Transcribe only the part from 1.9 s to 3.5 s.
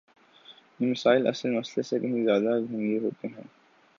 کہیں زیادہ گمبھیر ہوتے ہیں۔